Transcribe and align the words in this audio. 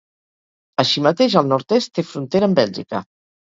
Així 0.83 1.03
mateix, 1.07 1.35
al 1.41 1.51
nord-est 1.51 1.93
té 1.99 2.05
frontera 2.13 2.51
amb 2.51 2.63
Bèlgica. 2.63 3.05